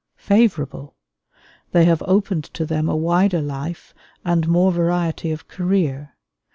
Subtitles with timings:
[0.17, 0.95] Favorable.
[1.73, 3.93] They have opened to them a wider life
[4.25, 6.15] and more variety of career.